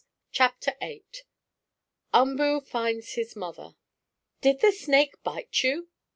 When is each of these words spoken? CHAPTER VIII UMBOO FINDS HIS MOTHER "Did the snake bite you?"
CHAPTER 0.31 0.73
VIII 0.81 1.03
UMBOO 2.11 2.61
FINDS 2.61 3.13
HIS 3.13 3.35
MOTHER 3.35 3.75
"Did 4.41 4.59
the 4.61 4.71
snake 4.71 5.21
bite 5.21 5.61
you?" 5.63 5.89